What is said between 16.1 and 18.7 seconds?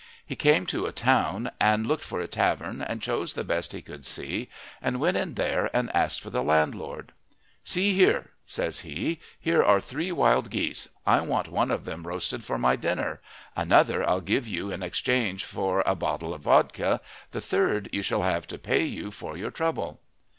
of vodka. The third you shall have to